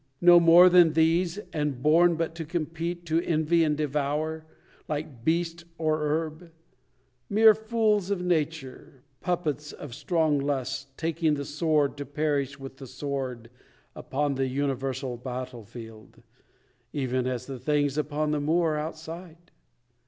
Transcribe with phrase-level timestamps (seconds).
[0.19, 4.45] No more than these; and born but to compete To envy and devour,
[4.87, 6.49] like beast or herb;
[7.29, 12.87] Mere fools of nature; puppets of strong lusts, Taking the sword, to perish with the
[12.87, 13.51] sword
[13.95, 16.23] Upon the universal battle field,
[16.91, 19.51] Even as the things upon the moor outside?